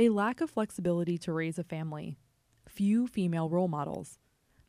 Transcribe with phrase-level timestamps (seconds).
[0.00, 2.16] A lack of flexibility to raise a family.
[2.66, 4.18] Few female role models.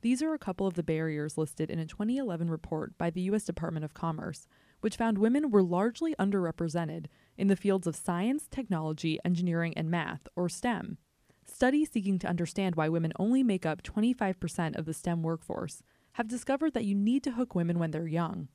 [0.02, 3.46] These are a couple of the barriers listed in a 2011 report by the U.S.
[3.46, 4.46] Department of Commerce,
[4.82, 7.06] which found women were largely underrepresented
[7.38, 10.98] in the fields of science, technology, engineering, and math, or STEM.
[11.46, 15.82] Studies seeking to understand why women only make up 25% of the STEM workforce
[16.16, 18.50] have discovered that you need to hook women when they're young.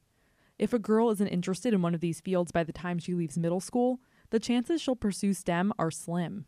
[0.59, 3.39] If a girl isn't interested in one of these fields by the time she leaves
[3.39, 3.99] middle school,
[4.29, 6.45] the chances she'll pursue STEM are slim.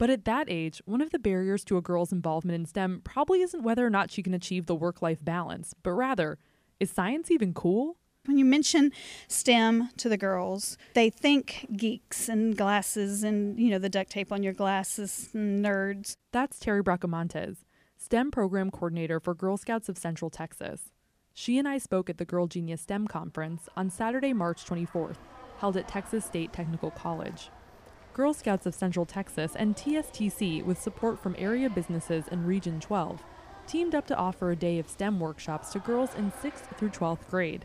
[0.00, 3.42] But at that age, one of the barriers to a girl's involvement in STEM probably
[3.42, 6.38] isn't whether or not she can achieve the work life balance, but rather,
[6.80, 7.98] is science even cool?
[8.24, 8.92] When you mention
[9.28, 14.32] STEM to the girls, they think geeks and glasses and, you know, the duct tape
[14.32, 16.16] on your glasses, nerds.
[16.32, 17.58] That's Terry Bracamontes,
[17.98, 20.92] STEM program coordinator for Girl Scouts of Central Texas.
[21.34, 25.16] She and I spoke at the Girl Genius STEM conference on Saturday, March 24th,
[25.58, 27.50] held at Texas State Technical College.
[28.20, 33.22] Girl Scouts of Central Texas and TSTC, with support from area businesses in Region 12,
[33.66, 37.26] teamed up to offer a day of STEM workshops to girls in 6th through 12th
[37.30, 37.64] grade.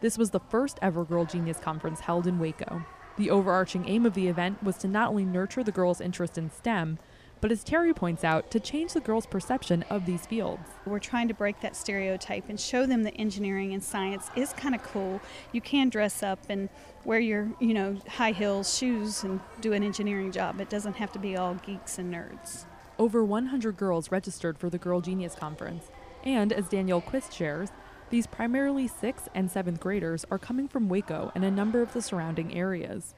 [0.00, 2.86] This was the first ever Girl Genius Conference held in Waco.
[3.18, 6.48] The overarching aim of the event was to not only nurture the girls' interest in
[6.48, 6.98] STEM,
[7.40, 10.68] but as Terry points out, to change the girls' perception of these fields.
[10.86, 14.74] We're trying to break that stereotype and show them that engineering and science is kind
[14.74, 15.20] of cool.
[15.52, 16.68] You can dress up and
[17.04, 20.60] wear your, you know, high heels, shoes and do an engineering job.
[20.60, 22.64] It doesn't have to be all geeks and nerds.
[22.98, 25.90] Over 100 girls registered for the Girl Genius Conference,
[26.22, 27.70] and as Danielle Quist shares,
[28.10, 32.02] these primarily 6th and 7th graders are coming from Waco and a number of the
[32.02, 33.14] surrounding areas.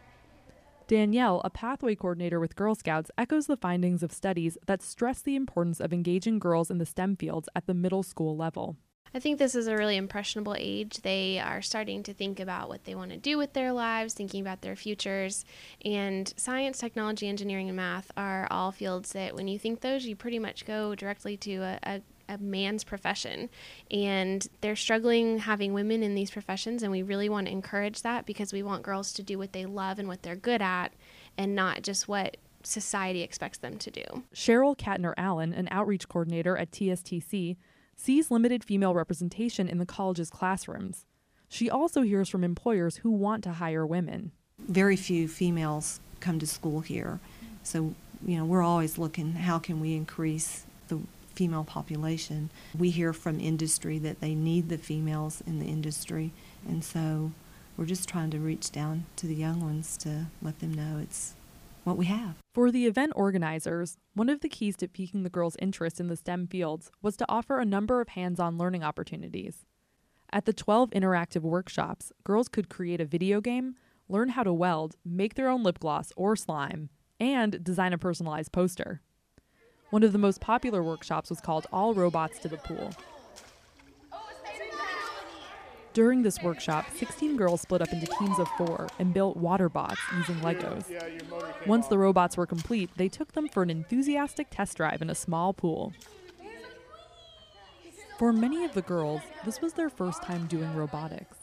[0.92, 5.36] Danielle, a pathway coordinator with Girl Scouts, echoes the findings of studies that stress the
[5.36, 8.76] importance of engaging girls in the STEM fields at the middle school level.
[9.14, 10.98] I think this is a really impressionable age.
[10.98, 14.42] They are starting to think about what they want to do with their lives, thinking
[14.42, 15.46] about their futures.
[15.82, 20.14] And science, technology, engineering, and math are all fields that, when you think those, you
[20.14, 23.48] pretty much go directly to a, a a man's profession
[23.90, 28.26] and they're struggling having women in these professions and we really want to encourage that
[28.26, 30.92] because we want girls to do what they love and what they're good at
[31.36, 34.04] and not just what society expects them to do.
[34.34, 37.56] Cheryl Katner Allen, an outreach coordinator at TSTC,
[37.96, 41.06] sees limited female representation in the college's classrooms.
[41.48, 44.32] She also hears from employers who want to hire women.
[44.58, 47.20] Very few females come to school here.
[47.62, 51.00] So, you know, we're always looking how can we increase the
[51.32, 52.50] female population.
[52.76, 56.32] We hear from industry that they need the females in the industry,
[56.66, 57.32] and so
[57.76, 61.34] we're just trying to reach down to the young ones to let them know it's
[61.84, 62.36] what we have.
[62.54, 66.16] For the event organizers, one of the keys to piquing the girls' interest in the
[66.16, 69.64] STEM fields was to offer a number of hands on learning opportunities.
[70.32, 73.74] At the 12 interactive workshops, girls could create a video game,
[74.08, 76.88] learn how to weld, make their own lip gloss or slime,
[77.18, 79.00] and design a personalized poster.
[79.92, 82.92] One of the most popular workshops was called All Robots to the Pool.
[85.92, 90.00] During this workshop, 16 girls split up into teams of four and built water bots
[90.16, 90.86] using Legos.
[91.66, 95.14] Once the robots were complete, they took them for an enthusiastic test drive in a
[95.14, 95.92] small pool.
[98.18, 101.36] For many of the girls, this was their first time doing robotics.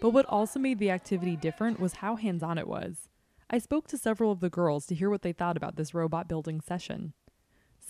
[0.00, 3.10] But what also made the activity different was how hands on it was.
[3.50, 6.28] I spoke to several of the girls to hear what they thought about this robot
[6.28, 7.12] building session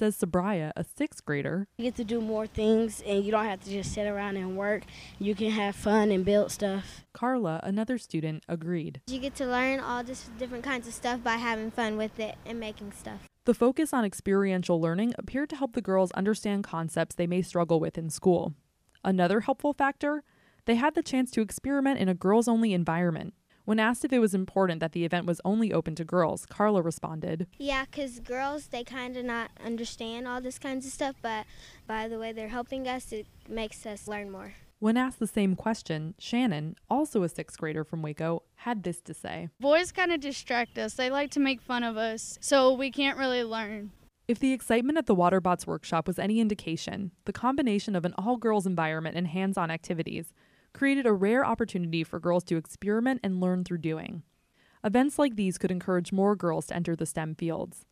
[0.00, 1.68] says Sabraya, a sixth grader.
[1.76, 4.56] You get to do more things and you don't have to just sit around and
[4.56, 4.84] work.
[5.18, 7.04] You can have fun and build stuff.
[7.12, 9.02] Carla, another student, agreed.
[9.08, 12.36] You get to learn all this different kinds of stuff by having fun with it
[12.46, 13.28] and making stuff.
[13.44, 17.78] The focus on experiential learning appeared to help the girls understand concepts they may struggle
[17.78, 18.54] with in school.
[19.04, 20.24] Another helpful factor
[20.64, 23.34] they had the chance to experiment in a girls only environment.
[23.64, 26.82] When asked if it was important that the event was only open to girls, Carla
[26.82, 31.46] responded, Yeah, because girls, they kind of not understand all this kinds of stuff, but
[31.86, 34.54] by the way they're helping us, it makes us learn more.
[34.80, 39.12] When asked the same question, Shannon, also a sixth grader from Waco, had this to
[39.12, 40.94] say Boys kind of distract us.
[40.94, 43.90] They like to make fun of us, so we can't really learn.
[44.26, 48.36] If the excitement at the Waterbots workshop was any indication, the combination of an all
[48.36, 50.32] girls environment and hands on activities
[50.72, 54.22] created a rare opportunity for girls to experiment and learn through doing.
[54.82, 57.84] Events like these could encourage more girls to enter the STEM fields.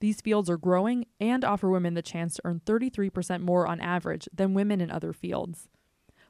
[0.00, 4.28] These fields are growing and offer women the chance to earn 33% more on average
[4.34, 5.68] than women in other fields.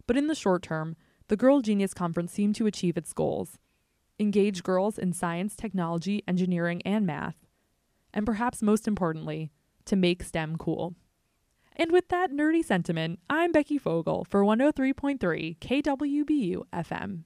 [0.07, 0.97] But in the short term,
[1.29, 3.59] the Girl Genius Conference seemed to achieve its goals
[4.19, 7.37] engage girls in science, technology, engineering, and math.
[8.15, 9.51] And perhaps most importantly,
[9.87, 10.95] to make STEM cool.
[11.77, 17.23] And with that nerdy sentiment, I'm Becky Fogel for 103.3 KWBU FM.